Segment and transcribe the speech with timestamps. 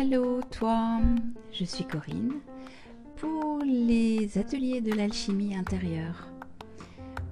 [0.00, 1.00] Hello toi,
[1.50, 2.34] je suis Corinne
[3.16, 6.28] pour les ateliers de l'alchimie intérieure.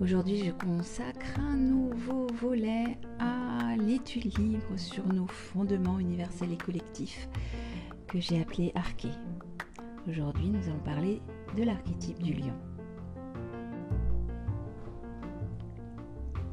[0.01, 7.29] Aujourd'hui je consacre un nouveau volet à l'étude libre sur nos fondements universels et collectifs
[8.09, 9.11] que j'ai appelé Arché.
[10.09, 11.23] Aujourd'hui nous allons parler
[11.57, 12.55] de l'archétype du lion.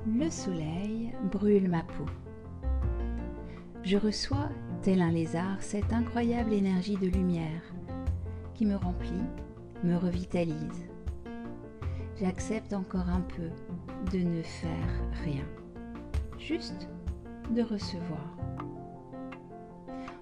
[0.05, 2.05] Le soleil brûle ma peau.
[3.82, 4.50] Je reçois,
[4.83, 7.61] tel un lézard, cette incroyable énergie de lumière
[8.54, 9.23] qui me remplit,
[9.82, 10.89] me revitalise.
[12.19, 13.50] J'accepte encore un peu
[14.11, 14.89] de ne faire
[15.23, 15.46] rien,
[16.37, 16.89] juste
[17.56, 18.37] de recevoir.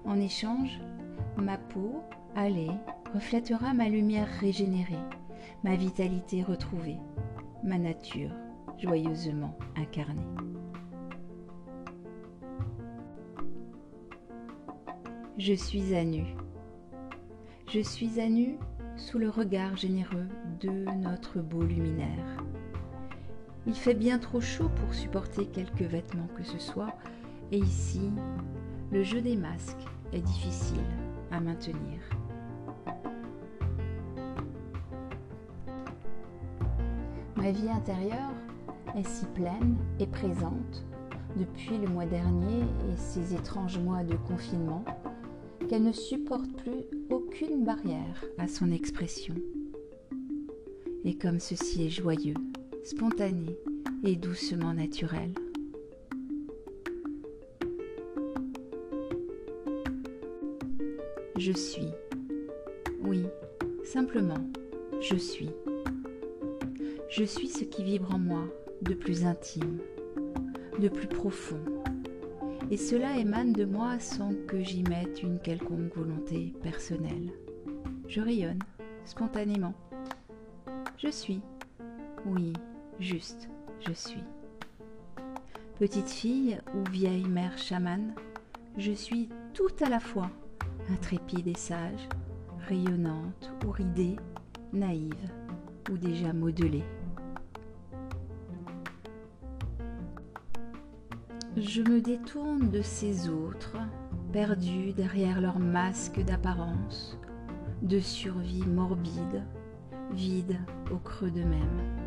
[0.04, 0.80] En échange,
[1.36, 2.00] ma peau,
[2.36, 2.70] allée,
[3.14, 4.94] reflètera ma lumière régénérée,
[5.64, 6.98] ma vitalité retrouvée,
[7.64, 8.30] ma nature
[8.78, 10.22] joyeusement incarnée.
[15.38, 16.24] Je suis à nu.
[17.66, 18.58] Je suis à nu
[18.98, 20.26] sous le regard généreux
[20.60, 22.36] de notre beau luminaire.
[23.66, 26.94] Il fait bien trop chaud pour supporter quelques vêtements que ce soit,
[27.50, 28.10] et ici,
[28.90, 30.84] le jeu des masques est difficile
[31.30, 32.00] à maintenir.
[37.36, 38.34] Ma vie intérieure
[38.94, 40.84] est si pleine et présente
[41.36, 44.84] depuis le mois dernier et ces étranges mois de confinement
[45.68, 49.34] qu'elle ne supporte plus aucune barrière à son expression.
[51.04, 52.34] Et comme ceci est joyeux,
[52.84, 53.56] spontané
[54.04, 55.32] et doucement naturel.
[61.38, 61.90] Je suis.
[63.04, 63.24] Oui,
[63.84, 64.48] simplement,
[65.00, 65.50] je suis.
[67.08, 68.44] Je suis ce qui vibre en moi
[68.82, 69.78] de plus intime,
[70.78, 71.60] de plus profond,
[72.72, 77.30] et cela émane de moi sans que j'y mette une quelconque volonté personnelle.
[78.08, 78.60] Je rayonne
[79.04, 79.74] spontanément.
[80.96, 81.42] Je suis.
[82.24, 82.54] Oui,
[82.98, 83.50] juste,
[83.86, 84.24] je suis.
[85.78, 88.14] Petite fille ou vieille mère chamane,
[88.78, 90.30] je suis tout à la fois,
[90.88, 92.08] intrépide et sage,
[92.68, 94.16] rayonnante ou ridée,
[94.72, 95.30] naïve
[95.90, 96.84] ou déjà modelée.
[101.58, 103.76] Je me détourne de ces autres,
[104.32, 107.18] perdus derrière leur masque d'apparence,
[107.82, 109.44] de survie morbide,
[110.12, 110.56] vide
[110.90, 111.98] au creux d'eux-mêmes.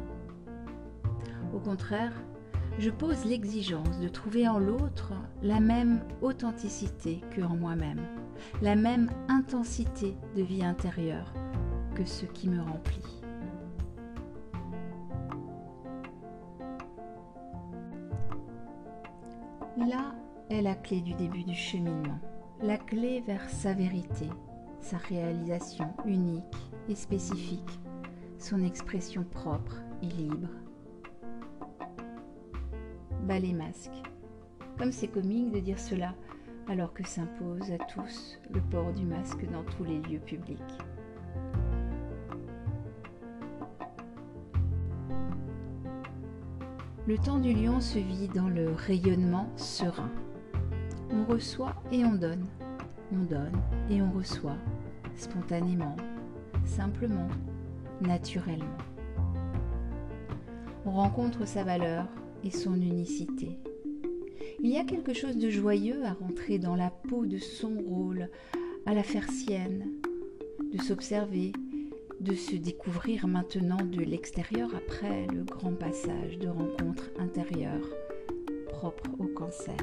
[1.53, 2.13] Au contraire,
[2.79, 5.13] je pose l'exigence de trouver en l'autre
[5.43, 8.01] la même authenticité que en moi-même,
[8.63, 11.31] la même intensité de vie intérieure
[11.93, 13.24] que ce qui me remplit.
[19.77, 20.15] Là
[20.49, 22.17] est la clé du début du cheminement,
[22.61, 24.29] la clé vers sa vérité,
[24.79, 27.79] sa réalisation unique et spécifique,
[28.37, 30.47] son expression propre et libre.
[33.23, 34.01] Bas les masques.
[34.77, 36.15] Comme c'est comique de dire cela
[36.69, 40.61] alors que s'impose à tous le port du masque dans tous les lieux publics.
[47.07, 50.09] Le temps du lion se vit dans le rayonnement serein.
[51.11, 52.47] On reçoit et on donne.
[53.13, 53.61] On donne
[53.91, 54.57] et on reçoit,
[55.15, 55.95] spontanément,
[56.65, 57.27] simplement,
[58.01, 58.65] naturellement.
[60.87, 62.07] On rencontre sa valeur
[62.43, 63.59] et son unicité.
[64.63, 68.29] Il y a quelque chose de joyeux à rentrer dans la peau de son rôle,
[68.87, 69.91] à la faire sienne,
[70.73, 71.51] de s'observer,
[72.25, 77.87] de se découvrir maintenant de l'extérieur après le grand passage de rencontres intérieures
[78.69, 79.77] propres au cancer.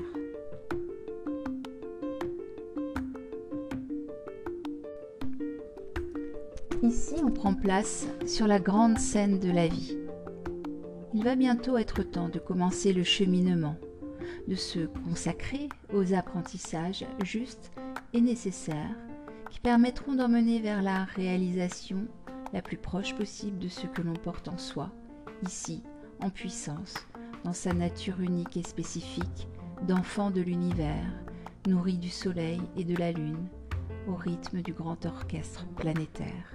[6.83, 9.97] Ici, on prend place sur la grande scène de la vie.
[11.15, 13.77] Il va bientôt être temps de commencer le cheminement,
[14.49, 17.71] de se consacrer aux apprentissages justes
[18.13, 18.97] et nécessaires
[19.49, 22.09] qui permettront d'emmener vers la réalisation
[22.53, 24.91] la plus proche possible de ce que l'on porte en soi,
[25.43, 25.83] ici,
[26.21, 26.95] en puissance,
[27.45, 29.49] dans sa nature unique et spécifique,
[29.87, 31.11] d'enfant de l'univers,
[31.67, 33.49] nourri du soleil et de la lune,
[34.09, 36.53] au rythme du grand orchestre planétaire.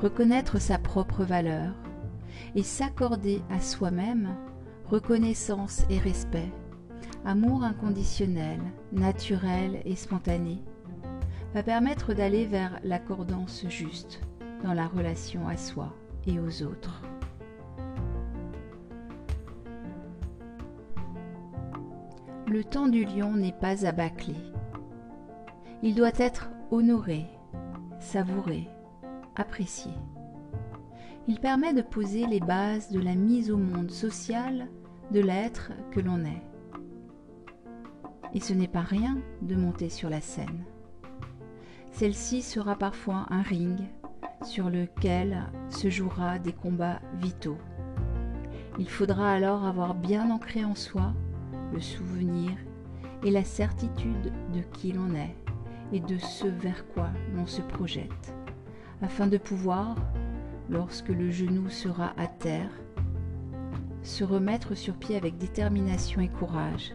[0.00, 1.74] Reconnaître sa propre valeur
[2.54, 4.34] et s'accorder à soi-même
[4.86, 6.50] reconnaissance et respect
[7.28, 8.58] amour inconditionnel,
[8.90, 10.58] naturel et spontané,
[11.54, 14.20] va permettre d'aller vers l'accordance juste
[14.64, 15.94] dans la relation à soi
[16.26, 17.02] et aux autres.
[22.48, 24.34] le temps du lion n'est pas à bâcler.
[25.82, 27.26] Il doit être honoré,
[28.00, 28.66] savouré,
[29.36, 29.92] apprécié.
[31.26, 34.68] Il permet de poser les bases de la mise au monde social
[35.12, 36.42] de l'être que l'on est.
[38.34, 40.64] Et ce n'est pas rien de monter sur la scène.
[41.90, 43.80] Celle-ci sera parfois un ring
[44.44, 47.58] sur lequel se jouera des combats vitaux.
[48.78, 51.12] Il faudra alors avoir bien ancré en soi
[51.72, 52.52] le souvenir
[53.24, 55.34] et la certitude de qui l'on est
[55.92, 58.34] et de ce vers quoi l'on se projette,
[59.02, 59.96] afin de pouvoir,
[60.68, 62.70] lorsque le genou sera à terre,
[64.02, 66.94] se remettre sur pied avec détermination et courage,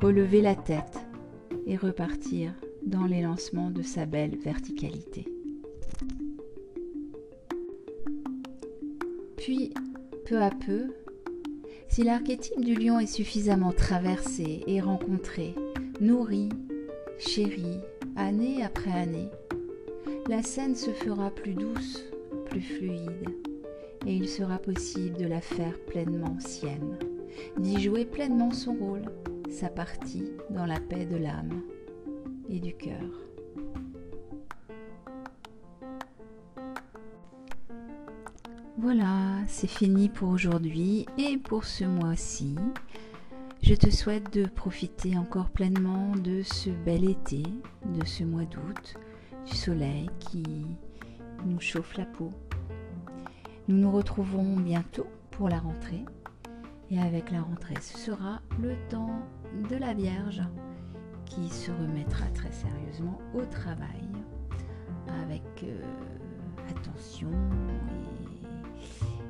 [0.00, 0.98] relever la tête
[1.66, 2.52] et repartir
[2.84, 5.26] dans l'élancement de sa belle verticalité.
[9.36, 9.72] Puis,
[10.26, 10.92] peu à peu,
[11.88, 15.54] si l'archétype du lion est suffisamment traversé et rencontré,
[16.00, 16.48] nourri,
[17.18, 17.80] chéri,
[18.16, 19.28] année après année,
[20.28, 22.04] la scène se fera plus douce,
[22.46, 23.28] plus fluide,
[24.06, 26.96] et il sera possible de la faire pleinement sienne,
[27.58, 29.10] d'y jouer pleinement son rôle,
[29.52, 31.62] sa partie dans la paix de l'âme
[32.48, 33.04] et du cœur.
[38.78, 42.56] Voilà, c'est fini pour aujourd'hui et pour ce mois-ci.
[43.62, 47.42] Je te souhaite de profiter encore pleinement de ce bel été,
[47.84, 48.94] de ce mois d'août,
[49.46, 50.42] du soleil qui
[51.46, 52.32] nous chauffe la peau.
[53.68, 56.04] Nous nous retrouvons bientôt pour la rentrée.
[56.90, 59.22] Et avec la rentrée, ce sera le temps
[59.68, 60.42] de la Vierge
[61.24, 64.08] qui se remettra très sérieusement au travail
[65.22, 65.80] avec euh,
[66.70, 67.30] attention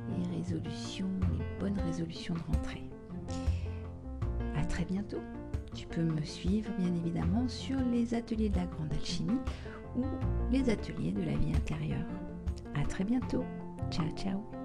[0.09, 2.83] et, résolution, les bonnes résolutions de rentrée
[4.73, 5.21] très bientôt.
[5.75, 9.39] Tu peux me suivre bien évidemment sur les ateliers de la grande alchimie
[9.95, 10.03] ou
[10.51, 12.07] les ateliers de la vie intérieure.
[12.75, 13.43] À très bientôt.
[13.91, 14.62] Ciao ciao.